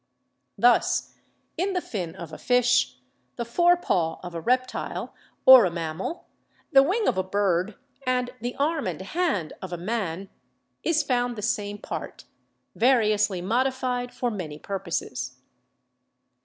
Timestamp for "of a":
2.15-2.39, 4.23-4.41, 7.07-7.23, 9.61-9.77